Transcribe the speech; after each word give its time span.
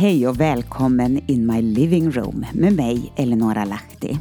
Hej 0.00 0.28
och 0.28 0.40
välkommen 0.40 1.20
in 1.26 1.46
my 1.46 1.62
living 1.62 2.10
room 2.10 2.46
med 2.52 2.72
mig 2.72 3.12
Eleonora 3.16 3.64
Lahti. 3.64 4.18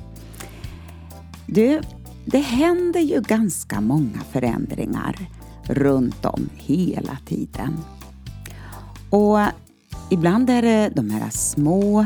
Du, 1.45 1.81
det 2.25 2.39
händer 2.39 2.99
ju 2.99 3.21
ganska 3.21 3.81
många 3.81 4.19
förändringar 4.31 5.15
runt 5.63 6.25
om 6.25 6.49
hela 6.55 7.17
tiden. 7.25 7.77
Och 9.09 9.39
ibland 10.09 10.49
är 10.49 10.61
det 10.61 10.91
de 10.95 11.09
här 11.09 11.29
små 11.29 12.05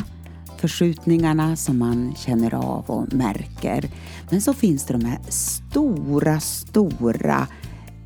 förskjutningarna 0.57 1.55
som 1.55 1.79
man 1.79 2.15
känner 2.15 2.53
av 2.53 2.85
och 2.89 3.13
märker. 3.13 3.89
Men 4.29 4.41
så 4.41 4.53
finns 4.53 4.85
det 4.85 4.93
de 4.93 5.05
här 5.05 5.19
stora, 5.29 6.39
stora 6.39 7.47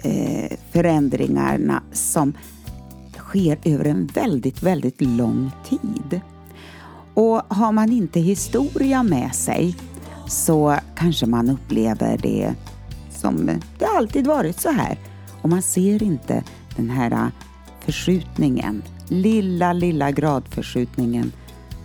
eh, 0.04 0.58
förändringarna 0.72 1.84
som 1.92 2.34
sker 3.38 3.74
över 3.74 3.86
en 3.86 4.08
väldigt, 4.08 4.64
väldigt 4.64 5.02
lång 5.02 5.52
tid. 5.70 6.22
Och 7.14 7.42
har 7.48 7.72
man 7.72 7.92
inte 7.92 8.20
historia 8.20 9.04
med 9.04 9.36
sig 9.36 9.76
så 10.28 10.78
kanske 10.96 11.26
man 11.26 11.50
upplever 11.50 12.18
det 12.18 12.54
som 13.12 13.46
det 13.80 13.86
alltid 13.98 14.28
varit 14.28 14.60
så 14.60 14.70
här. 14.70 15.00
Och 15.42 15.50
man 15.50 15.62
ser 15.62 16.04
inte 16.04 16.44
den 16.76 16.90
här 16.90 17.32
förskjutningen, 17.80 18.84
lilla, 19.08 19.74
lilla 19.74 20.12
gradförskjutningen 20.12 21.32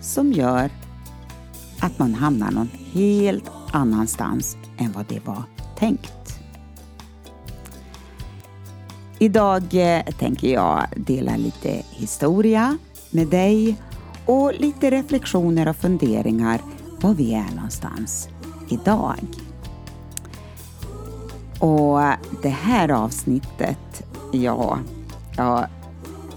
som 0.01 0.31
gör 0.31 0.69
att 1.79 1.99
man 1.99 2.13
hamnar 2.13 2.51
någon 2.51 2.69
helt 2.93 3.49
annanstans 3.71 4.57
än 4.77 4.91
vad 4.91 5.05
det 5.09 5.25
var 5.25 5.43
tänkt. 5.77 6.22
Idag 9.23 9.63
eh, 9.73 10.03
tänker 10.19 10.47
jag 10.47 10.85
dela 10.95 11.37
lite 11.37 11.83
historia 11.91 12.77
med 13.11 13.27
dig 13.27 13.75
och 14.25 14.53
lite 14.53 14.91
reflektioner 14.91 15.67
och 15.67 15.75
funderingar 15.75 16.61
var 17.01 17.13
vi 17.13 17.33
är 17.33 17.55
någonstans 17.55 18.29
idag. 18.69 19.19
Och 21.59 21.99
det 22.41 22.49
här 22.49 22.89
avsnittet, 22.91 24.03
ja, 24.31 24.79
jag 25.37 25.67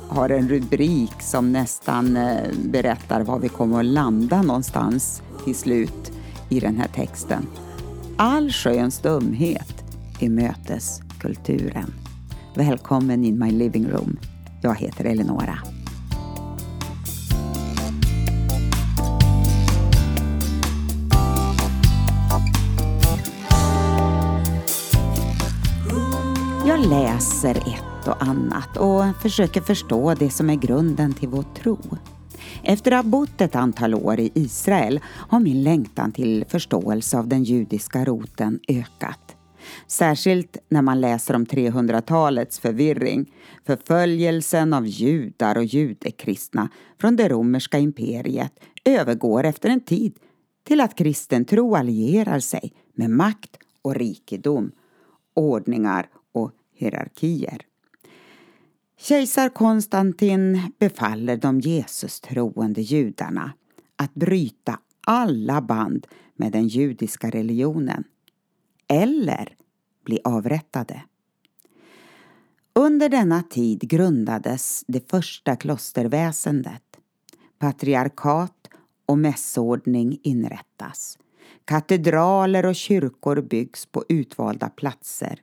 har 0.08 0.28
en 0.28 0.48
rubrik 0.48 1.22
som 1.22 1.52
nästan 1.52 2.16
eh, 2.16 2.52
berättar 2.64 3.20
var 3.20 3.38
vi 3.38 3.48
kommer 3.48 3.78
att 3.78 3.84
landa 3.84 4.42
någonstans 4.42 5.22
till 5.44 5.54
slut 5.54 6.12
i 6.48 6.60
den 6.60 6.76
här 6.76 6.88
texten. 6.88 7.46
Allsköns 8.16 8.98
dumhet 8.98 9.84
i 10.18 10.28
möteskulturen. 10.28 12.05
Välkommen 12.56 13.24
in 13.24 13.38
my 13.38 13.50
living 13.50 13.88
room. 13.88 14.18
Jag 14.62 14.74
heter 14.74 15.04
Eleonora. 15.04 15.58
Jag 26.66 26.80
läser 26.80 27.54
ett 27.56 28.08
och 28.08 28.22
annat 28.22 28.76
och 28.76 29.04
försöker 29.22 29.60
förstå 29.60 30.14
det 30.14 30.30
som 30.30 30.50
är 30.50 30.54
grunden 30.54 31.14
till 31.14 31.28
vår 31.28 31.44
tro. 31.62 31.78
Efter 32.62 32.92
att 32.92 33.04
ha 33.04 33.10
bott 33.10 33.40
ett 33.40 33.54
antal 33.54 33.94
år 33.94 34.20
i 34.20 34.30
Israel 34.34 35.00
har 35.04 35.40
min 35.40 35.62
längtan 35.62 36.12
till 36.12 36.44
förståelse 36.48 37.18
av 37.18 37.28
den 37.28 37.44
judiska 37.44 38.04
roten 38.04 38.60
ökat. 38.68 39.25
Särskilt 39.86 40.56
när 40.68 40.82
man 40.82 41.00
läser 41.00 41.34
om 41.34 41.46
300-talets 41.46 42.58
förvirring, 42.60 43.32
förföljelsen 43.66 44.72
av 44.72 44.86
judar 44.86 45.58
och 45.58 45.64
judekristna 45.64 46.68
från 47.00 47.16
det 47.16 47.28
romerska 47.28 47.78
imperiet 47.78 48.52
övergår 48.84 49.44
efter 49.44 49.68
en 49.70 49.80
tid 49.80 50.18
till 50.64 50.80
att 50.80 50.94
kristen 50.94 51.44
tro 51.44 51.74
allierar 51.74 52.40
sig 52.40 52.72
med 52.94 53.10
makt 53.10 53.56
och 53.82 53.94
rikedom, 53.94 54.72
ordningar 55.34 56.08
och 56.32 56.52
hierarkier. 56.74 57.62
Kejsar 58.98 59.48
Konstantin 59.48 60.72
befaller 60.78 61.36
de 61.36 61.60
Jesus-troende 61.60 62.80
judarna 62.80 63.52
att 63.96 64.14
bryta 64.14 64.78
alla 65.06 65.60
band 65.60 66.06
med 66.36 66.52
den 66.52 66.68
judiska 66.68 67.30
religionen 67.30 68.04
eller 68.88 69.56
bli 70.06 70.20
avrättade. 70.24 71.02
Under 72.74 73.08
denna 73.08 73.42
tid 73.42 73.80
grundades 73.80 74.84
det 74.88 75.10
första 75.10 75.56
klosterväsendet. 75.56 76.82
Patriarkat 77.58 78.68
och 79.06 79.18
mässordning 79.18 80.20
inrättas. 80.22 81.18
Katedraler 81.64 82.66
och 82.66 82.74
kyrkor 82.74 83.42
byggs 83.42 83.86
på 83.86 84.04
utvalda 84.08 84.68
platser. 84.68 85.40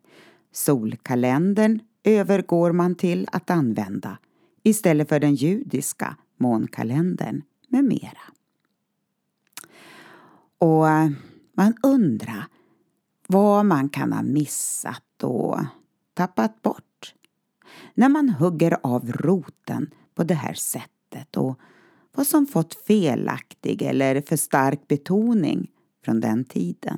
Solkalendern 0.52 1.80
övergår 2.04 2.72
man 2.72 2.96
till 2.96 3.28
att 3.32 3.50
använda 3.50 4.18
istället 4.64 5.10
för 5.10 5.20
den 5.20 5.36
judiska 5.36 6.18
månkalendern 6.38 7.42
med 7.68 7.84
mera. 7.84 8.22
Och 10.58 10.90
eh, 10.90 11.10
man 11.54 11.74
undrar 11.84 12.48
vad 13.28 13.66
man 13.66 13.90
kan 13.90 14.14
ha 14.14 14.22
missat 14.22 15.24
och 15.24 15.60
tappat 16.14 16.62
bort. 16.62 17.14
När 17.94 18.10
man 18.10 18.30
hugger 18.30 18.78
av 18.84 19.12
roten 19.12 19.94
på 20.16 20.24
det 20.24 20.34
här 20.34 20.54
sättet 20.54 21.38
och 21.38 21.60
vad 22.16 22.28
som 22.28 22.48
fått 22.48 22.74
felaktig 22.74 23.82
eller 23.82 24.22
för 24.22 24.36
stark 24.36 24.88
betoning 24.88 25.72
från 26.06 26.20
den 26.20 26.46
tiden. 26.46 26.98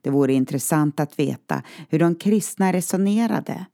Det 0.00 0.10
vore 0.10 0.32
intressant 0.32 1.00
att 1.00 1.18
veta 1.18 1.62
hur 1.88 1.98
de 1.98 2.14
kristna 2.14 2.72
resonerade, 2.72 3.66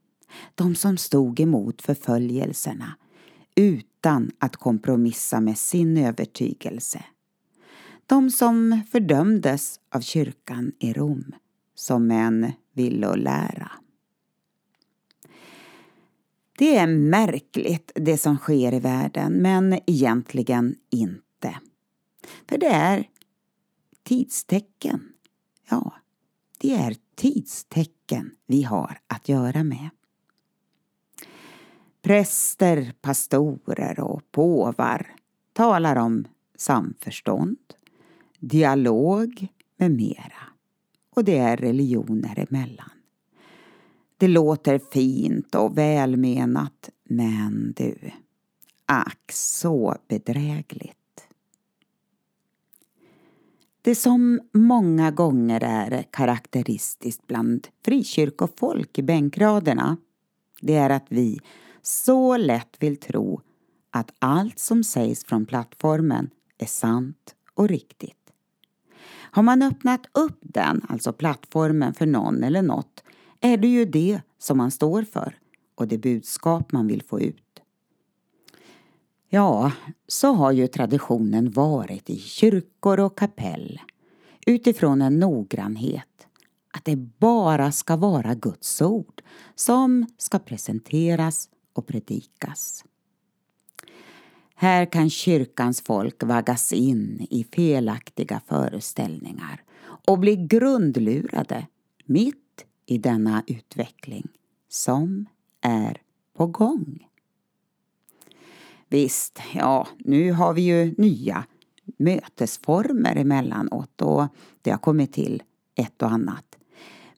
de 0.55 0.75
som 0.75 0.97
stod 0.97 1.39
emot 1.39 1.81
förföljelserna 1.81 2.97
utan 3.55 4.31
att 4.39 4.55
kompromissa 4.55 5.39
med 5.39 5.57
sin 5.57 5.97
övertygelse 5.97 7.03
de 8.07 8.31
som 8.31 8.81
fördömdes 8.91 9.79
av 9.89 10.01
kyrkan 10.01 10.71
i 10.79 10.93
Rom 10.93 11.35
som 11.75 12.11
en 12.11 12.51
villolära. 12.73 13.71
Det 16.57 16.77
är 16.77 16.87
märkligt 16.87 17.91
det 17.95 18.17
som 18.17 18.37
sker 18.37 18.73
i 18.73 18.79
världen, 18.79 19.33
men 19.33 19.79
egentligen 19.85 20.75
inte. 20.89 21.59
För 22.49 22.57
det 22.57 22.67
är 22.67 23.09
tidstecken. 24.03 25.13
Ja, 25.69 25.93
det 26.59 26.73
är 26.73 26.95
tidstecken 27.15 28.31
vi 28.45 28.63
har 28.63 28.99
att 29.07 29.29
göra 29.29 29.63
med. 29.63 29.89
Präster, 32.01 32.93
pastorer 33.01 33.99
och 33.99 34.31
påvar 34.31 35.15
talar 35.53 35.95
om 35.95 36.27
samförstånd, 36.55 37.57
dialog 38.39 39.47
med 39.77 39.91
mera. 39.91 40.43
Och 41.15 41.23
det 41.23 41.37
är 41.37 41.57
religioner 41.57 42.45
emellan. 42.49 42.89
Det 44.17 44.27
låter 44.27 44.79
fint 44.79 45.55
och 45.55 45.77
välmenat, 45.77 46.89
men 47.03 47.73
du, 47.77 47.95
ack 48.85 49.31
så 49.31 49.97
bedrägligt. 50.07 51.27
Det 53.81 53.95
som 53.95 54.41
många 54.53 55.11
gånger 55.11 55.63
är 55.63 56.03
karaktäristiskt 56.09 57.27
bland 57.27 57.67
frikyrkofolk 57.85 58.99
i 58.99 59.03
bänkraderna, 59.03 59.97
det 60.61 60.75
är 60.75 60.89
att 60.89 61.05
vi 61.09 61.39
så 61.81 62.37
lätt 62.37 62.75
vill 62.79 62.97
tro 62.97 63.41
att 63.89 64.13
allt 64.19 64.59
som 64.59 64.83
sägs 64.83 65.25
från 65.25 65.45
plattformen 65.45 66.29
är 66.57 66.65
sant 66.65 67.35
och 67.53 67.67
riktigt. 67.67 68.24
Har 69.35 69.43
man 69.43 69.61
öppnat 69.61 70.05
upp 70.11 70.39
den, 70.41 70.85
alltså 70.89 71.13
plattformen 71.13 71.93
för 71.93 72.05
någon 72.05 72.43
eller 72.43 72.61
något, 72.61 73.03
är 73.41 73.57
det 73.57 73.67
ju 73.67 73.85
det 73.85 74.21
som 74.37 74.57
man 74.57 74.71
står 74.71 75.03
för 75.03 75.37
och 75.75 75.87
det 75.87 75.97
budskap 75.97 76.71
man 76.71 76.87
vill 76.87 77.03
få 77.03 77.21
ut. 77.21 77.61
Ja, 79.29 79.71
så 80.07 80.33
har 80.33 80.51
ju 80.51 80.67
traditionen 80.67 81.51
varit 81.51 82.09
i 82.09 82.17
kyrkor 82.17 82.99
och 82.99 83.17
kapell 83.17 83.81
utifrån 84.45 85.01
en 85.01 85.19
noggrannhet 85.19 86.27
att 86.73 86.85
det 86.85 86.95
bara 86.95 87.71
ska 87.71 87.95
vara 87.95 88.35
Guds 88.35 88.81
ord 88.81 89.21
som 89.55 90.05
ska 90.17 90.39
presenteras 90.39 91.49
och 91.73 91.87
predikas. 91.87 92.85
Här 94.55 94.85
kan 94.85 95.09
kyrkans 95.09 95.81
folk 95.81 96.23
vaggas 96.23 96.73
in 96.73 97.27
i 97.29 97.43
felaktiga 97.43 98.41
föreställningar 98.47 99.63
och 99.81 100.19
bli 100.19 100.35
grundlurade 100.35 101.67
mitt 102.05 102.65
i 102.85 102.97
denna 102.97 103.43
utveckling 103.47 104.27
som 104.69 105.25
är 105.61 106.01
på 106.37 106.47
gång. 106.47 107.07
Visst, 108.89 109.39
ja, 109.53 109.87
nu 109.97 110.31
har 110.31 110.53
vi 110.53 110.61
ju 110.61 110.95
nya 110.97 111.45
mötesformer 111.97 113.15
emellanåt 113.15 114.01
och 114.01 114.27
det 114.61 114.71
har 114.71 114.77
kommit 114.77 115.13
till 115.13 115.43
ett 115.75 116.01
och 116.01 116.11
annat. 116.11 116.57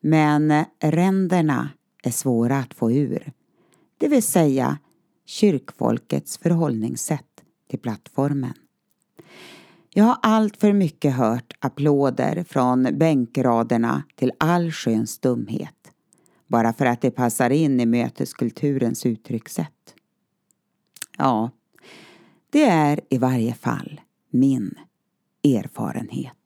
Men 0.02 0.66
ränderna 0.80 1.70
är 2.04 2.12
svåra 2.12 2.58
att 2.58 2.74
få 2.74 2.92
ur. 2.92 3.32
Det 3.98 4.08
vill 4.08 4.24
säga 4.24 4.78
kyrkfolkets 5.28 6.38
förhållningssätt 6.38 7.44
till 7.70 7.80
plattformen. 7.80 8.54
Jag 9.94 10.04
har 10.04 10.18
allt 10.22 10.58
för 10.58 10.74
mycket 10.74 11.14
hört 11.14 11.54
applåder 11.60 12.44
från 12.44 12.84
bänkraderna 12.98 14.04
till 14.16 14.32
allsköns 14.38 15.20
dumhet. 15.20 15.92
Bara 16.48 16.74
för 16.74 16.86
att 16.86 17.02
det 17.02 17.12
passar 17.12 17.50
in 17.50 17.80
i 17.80 17.86
möteskulturens 17.86 19.06
uttryckssätt. 19.06 19.96
Ja, 21.18 21.52
det 22.50 22.64
är 22.64 23.02
i 23.10 23.18
varje 23.18 23.54
fall 23.54 24.02
min 24.30 24.76
erfarenhet. 25.44 26.37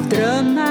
Ibland 0.00 0.69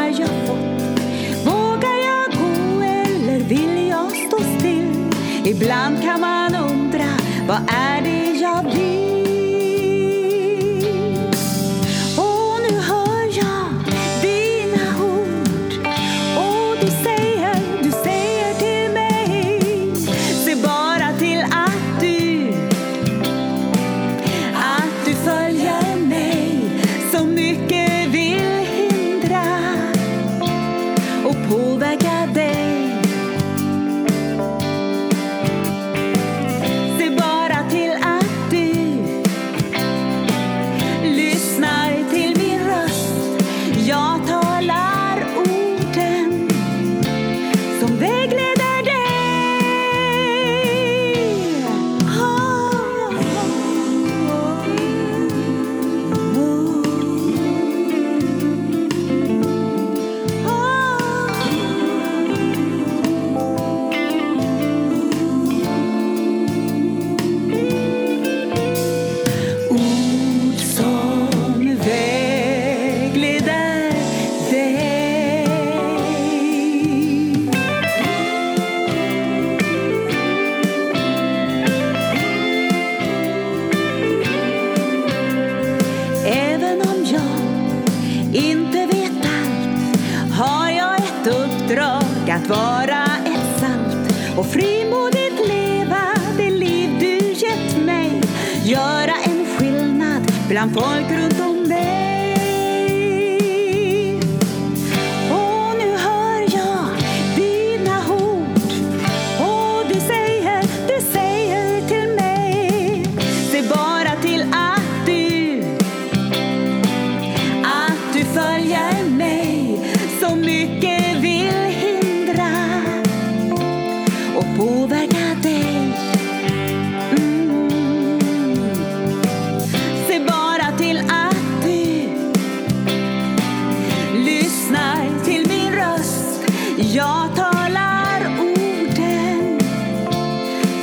att 92.39 92.49
vara 92.49 93.03
ett 93.25 93.59
salt 93.59 94.37
och 94.37 94.45
frimodigt 94.45 95.47
leva 95.47 96.13
det 96.37 96.49
liv 96.49 96.89
du 96.99 97.31
gett 97.31 97.85
mig. 97.85 98.21
Göra 98.63 99.13
en 99.25 99.45
skillnad 99.45 100.31
bland 100.47 100.73
folk 100.73 101.11
runt 101.11 101.28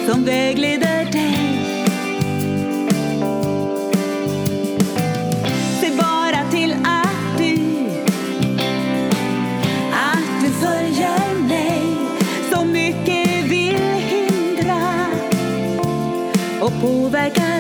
som 0.07 0.25
vägleder 0.25 1.05
dig. 1.05 1.59
Se 5.81 5.91
bara 5.97 6.51
till 6.51 6.73
att 6.73 7.39
du, 7.39 7.59
att 9.93 10.43
du 10.43 10.51
följer 10.51 11.49
mig. 11.49 11.83
Så 12.53 12.65
mycket 12.65 13.45
vill 13.45 13.77
hindra 14.09 15.07
och 16.61 16.73
påverka 16.83 17.56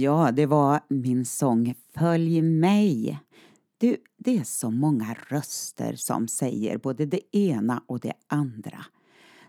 Ja, 0.00 0.32
det 0.32 0.46
var 0.46 0.80
min 0.88 1.24
sång 1.24 1.74
Följ 1.94 2.42
mig. 2.42 3.20
Du, 3.78 3.96
det 4.16 4.38
är 4.38 4.44
så 4.44 4.70
många 4.70 5.16
röster 5.28 5.94
som 5.96 6.28
säger 6.28 6.78
både 6.78 7.06
det 7.06 7.36
ena 7.36 7.82
och 7.86 8.00
det 8.00 8.12
andra. 8.26 8.84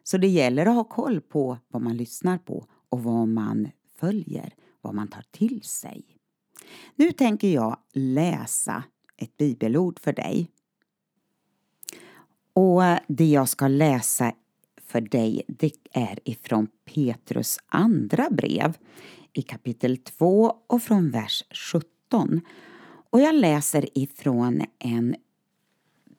Så 0.04 0.18
det 0.18 0.28
gäller 0.28 0.66
att 0.66 0.76
ha 0.76 0.84
koll 0.84 1.22
på 1.22 1.58
vad 1.68 1.82
man 1.82 1.98
lyssnar 1.98 2.38
på 2.38 2.68
och 2.90 3.04
vad 3.04 3.28
man 3.28 3.68
följer, 4.00 4.54
vad 4.82 4.96
man 4.96 5.08
tar 5.08 5.24
till 5.32 5.62
sig. 5.62 6.04
Nu 6.96 7.12
tänker 7.12 7.48
jag 7.48 7.78
läsa 7.94 8.84
ett 9.18 9.38
bibelord 9.38 10.00
för 10.00 10.14
dig. 10.14 10.52
Och 12.54 12.82
det 13.08 13.26
jag 13.26 13.50
ska 13.50 13.68
läsa 13.68 14.34
för 14.82 15.02
dig 15.02 15.42
det 15.48 15.72
är 15.92 16.20
ifrån 16.30 16.68
Petrus 16.86 17.58
andra 17.68 18.30
brev 18.30 18.78
i 19.38 19.42
kapitel 19.42 19.98
2 19.98 20.54
och 20.68 20.82
från 20.82 21.12
vers 21.12 21.44
17. 21.52 22.42
Och 23.10 23.22
jag 23.22 23.36
läser 23.36 23.98
ifrån 23.98 24.62
en 24.80 25.16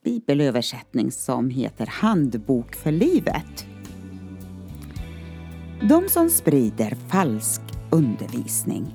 bibelöversättning 0.04 1.12
som 1.12 1.50
heter 1.50 1.87
Handbok 1.87 2.75
för 2.75 2.92
livet. 2.92 3.66
De 5.88 6.08
som 6.08 6.30
sprider 6.30 6.96
falsk 7.08 7.61
undervisning 7.90 8.94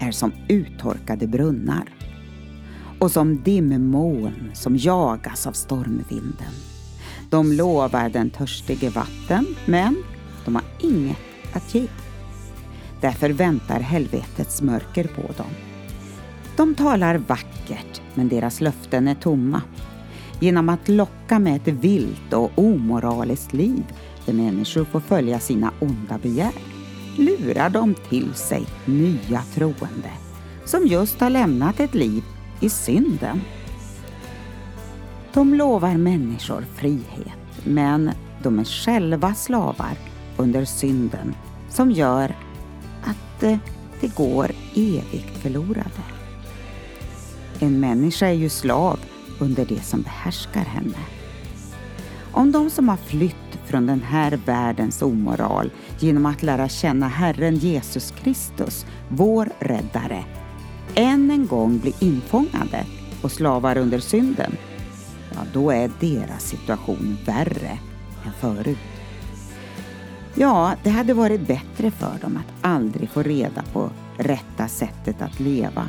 är 0.00 0.10
som 0.10 0.32
uttorkade 0.48 1.26
brunnar 1.26 1.94
och 3.00 3.10
som 3.10 3.42
dimmoln 3.42 4.50
som 4.54 4.76
jagas 4.76 5.46
av 5.46 5.52
stormvinden. 5.52 6.52
De 7.30 7.52
lovar 7.52 8.08
den 8.08 8.30
törstige 8.30 8.90
vatten, 8.90 9.46
men 9.66 9.96
de 10.44 10.54
har 10.54 10.64
inget 10.80 11.18
att 11.52 11.74
ge. 11.74 11.88
Därför 13.04 13.30
väntar 13.30 13.80
helvetets 13.80 14.62
mörker 14.62 15.04
på 15.04 15.22
dem. 15.36 15.50
De 16.56 16.74
talar 16.74 17.18
vackert, 17.18 18.02
men 18.14 18.28
deras 18.28 18.60
löften 18.60 19.08
är 19.08 19.14
tomma. 19.14 19.62
Genom 20.40 20.68
att 20.68 20.88
locka 20.88 21.38
med 21.38 21.56
ett 21.56 21.68
vilt 21.68 22.32
och 22.32 22.50
omoraliskt 22.54 23.52
liv 23.52 23.84
där 24.26 24.32
människor 24.32 24.84
får 24.84 25.00
följa 25.00 25.40
sina 25.40 25.72
onda 25.80 26.18
begär 26.18 26.52
lurar 27.16 27.70
de 27.70 27.94
till 27.94 28.34
sig 28.34 28.66
nya 28.84 29.42
troende 29.54 30.10
som 30.64 30.86
just 30.86 31.20
har 31.20 31.30
lämnat 31.30 31.80
ett 31.80 31.94
liv 31.94 32.22
i 32.60 32.68
synden. 32.68 33.40
De 35.32 35.54
lovar 35.54 35.94
människor 35.94 36.64
frihet, 36.76 37.64
men 37.64 38.10
de 38.42 38.58
är 38.58 38.64
själva 38.64 39.34
slavar 39.34 39.98
under 40.36 40.64
synden 40.64 41.34
som 41.68 41.90
gör 41.90 42.34
att 43.34 43.40
det 43.40 43.58
de 44.00 44.08
går 44.08 44.50
evigt 44.74 45.38
förlorade. 45.38 46.02
En 47.58 47.80
människa 47.80 48.26
är 48.26 48.32
ju 48.32 48.48
slav 48.48 48.98
under 49.38 49.64
det 49.64 49.82
som 49.82 50.02
behärskar 50.02 50.64
henne. 50.64 50.98
Om 52.32 52.52
de 52.52 52.70
som 52.70 52.88
har 52.88 52.96
flytt 52.96 53.58
från 53.64 53.86
den 53.86 54.02
här 54.02 54.40
världens 54.46 55.02
omoral 55.02 55.70
genom 55.98 56.26
att 56.26 56.42
lära 56.42 56.68
känna 56.68 57.08
Herren 57.08 57.56
Jesus 57.56 58.10
Kristus, 58.10 58.86
vår 59.08 59.48
räddare, 59.58 60.24
än 60.94 61.30
en 61.30 61.46
gång 61.46 61.78
blir 61.78 61.94
infångade 62.00 62.86
och 63.22 63.32
slavar 63.32 63.78
under 63.78 63.98
synden, 63.98 64.56
ja, 65.34 65.40
då 65.52 65.70
är 65.70 65.90
deras 66.00 66.42
situation 66.42 67.18
värre 67.26 67.78
än 68.26 68.32
förut. 68.40 68.93
Ja, 70.36 70.74
det 70.82 70.90
hade 70.90 71.14
varit 71.14 71.46
bättre 71.46 71.90
för 71.90 72.18
dem 72.20 72.36
att 72.36 72.66
aldrig 72.70 73.08
få 73.08 73.22
reda 73.22 73.62
på 73.72 73.90
rätta 74.18 74.68
sättet 74.68 75.22
att 75.22 75.40
leva 75.40 75.88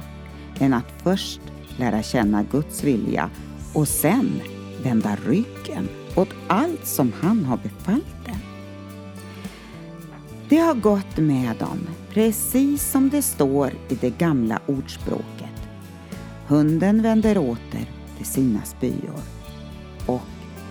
än 0.59 0.73
att 0.73 0.93
först 1.03 1.41
lära 1.77 2.03
känna 2.03 2.43
Guds 2.43 2.83
vilja 2.83 3.29
och 3.73 3.87
sen 3.87 4.41
vända 4.83 5.17
ryggen 5.27 5.89
åt 6.15 6.29
allt 6.47 6.87
som 6.87 7.11
han 7.21 7.45
har 7.45 7.57
befallt 7.57 8.25
dem. 8.25 8.37
Det 10.49 10.57
har 10.57 10.75
gått 10.75 11.17
med 11.17 11.55
dem, 11.59 11.79
precis 12.09 12.91
som 12.91 13.09
det 13.09 13.21
står 13.21 13.71
i 13.89 13.95
det 13.95 14.17
gamla 14.17 14.59
ordspråket. 14.65 15.69
Hunden 16.47 17.01
vänder 17.01 17.37
åter 17.37 17.89
till 18.17 18.25
sina 18.25 18.61
spyor 18.61 19.19
och 20.05 20.21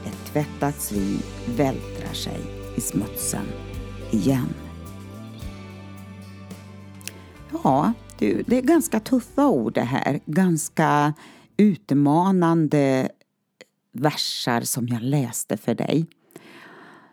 ett 0.04 0.32
tvättat 0.32 0.80
svin 0.80 1.22
vältrar 1.56 2.12
sig 2.12 2.63
i 2.74 2.80
smutsen 2.80 3.46
igen. 4.10 4.54
Ja, 7.64 7.92
du, 8.18 8.42
det 8.46 8.58
är 8.58 8.62
ganska 8.62 9.00
tuffa 9.00 9.48
ord 9.48 9.74
det 9.74 9.80
här. 9.80 10.20
Ganska 10.26 11.14
utmanande 11.56 13.08
versar 13.92 14.60
som 14.60 14.88
jag 14.88 15.02
läste 15.02 15.56
för 15.56 15.74
dig. 15.74 16.06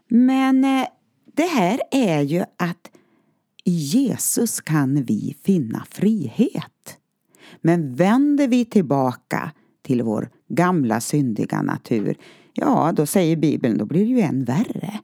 Men 0.08 0.64
eh, 0.64 0.86
det 1.36 1.48
här 1.48 1.82
är 1.92 2.22
ju 2.22 2.42
att 2.58 2.92
i 3.64 3.72
Jesus 3.72 4.62
kan 4.62 5.04
vi 5.04 5.36
finna 5.44 5.86
frihet. 5.90 6.98
Men 7.62 7.96
vänder 7.96 8.48
vi 8.48 8.66
tillbaka 8.66 9.52
till 9.82 10.04
vår 10.04 10.30
gamla 10.48 11.02
syndiga 11.02 11.62
natur, 11.62 12.18
ja, 12.54 12.92
då 12.96 13.06
säger 13.06 13.36
Bibeln, 13.36 13.78
då 13.78 13.86
blir 13.86 14.06
det 14.06 14.12
ju 14.12 14.20
än 14.20 14.44
värre. 14.44 15.00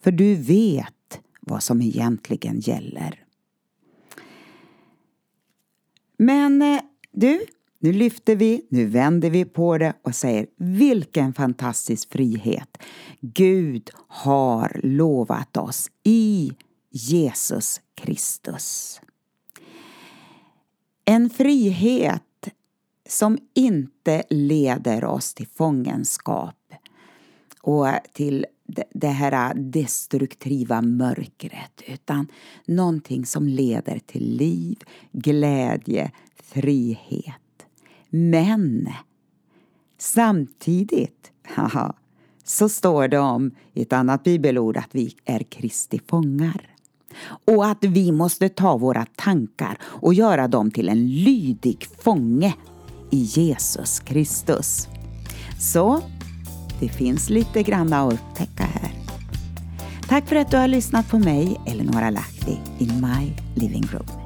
För 0.00 0.12
du 0.12 0.34
vet 0.34 1.20
vad 1.40 1.62
som 1.62 1.82
egentligen 1.82 2.60
gäller. 2.60 3.24
Men 6.16 6.62
eh, 6.62 6.80
du, 7.12 7.40
nu 7.78 7.92
lyfter 7.92 8.36
vi, 8.36 8.66
nu 8.70 8.86
vänder 8.86 9.30
vi 9.30 9.44
på 9.44 9.78
det 9.78 9.94
och 10.02 10.14
säger 10.14 10.46
vilken 10.56 11.34
fantastisk 11.34 12.12
frihet 12.12 12.78
Gud 13.20 13.90
har 14.08 14.80
lovat 14.82 15.56
oss 15.56 15.90
i 16.02 16.52
Jesus 16.90 17.80
Kristus. 17.94 19.00
En 21.04 21.30
frihet 21.30 22.22
som 23.08 23.38
inte 23.54 24.22
leder 24.30 25.04
oss 25.04 25.34
till 25.34 25.46
fångenskap 25.46 26.74
och 27.60 27.86
till 28.12 28.46
det 28.94 29.08
här 29.08 29.54
destruktiva 29.54 30.82
mörkret 30.82 31.82
utan 31.86 32.28
någonting 32.66 33.26
som 33.26 33.48
leder 33.48 33.98
till 33.98 34.36
liv, 34.36 34.78
glädje, 35.12 36.10
frihet. 36.42 37.66
Men 38.10 38.88
samtidigt 39.98 41.32
haha, 41.42 41.94
så 42.44 42.68
står 42.68 43.08
det 43.08 43.18
om 43.18 43.50
i 43.72 43.82
ett 43.82 43.92
annat 43.92 44.22
bibelord 44.22 44.76
att 44.76 44.88
vi 44.94 45.14
är 45.24 45.42
Kristi 45.42 46.00
fångar. 46.06 46.66
Och 47.44 47.66
att 47.66 47.84
vi 47.84 48.12
måste 48.12 48.48
ta 48.48 48.76
våra 48.76 49.06
tankar 49.16 49.78
och 49.82 50.14
göra 50.14 50.48
dem 50.48 50.70
till 50.70 50.88
en 50.88 51.10
lydig 51.10 51.86
fånge 51.98 52.54
i 53.10 53.16
Jesus 53.16 54.00
Kristus. 54.00 54.88
Så 55.60 56.02
det 56.80 56.88
finns 56.88 57.30
lite 57.30 57.62
grann 57.62 57.92
att 57.92 58.12
upptäcka 58.12 58.64
här. 58.64 58.90
Tack 60.08 60.28
för 60.28 60.36
att 60.36 60.50
du 60.50 60.56
har 60.56 60.68
lyssnat 60.68 61.08
på 61.08 61.18
mig, 61.18 61.60
Eleonora 61.66 62.10
Lahti, 62.10 62.58
in 62.78 63.00
My 63.00 63.32
Living 63.54 63.84
Room. 63.92 64.19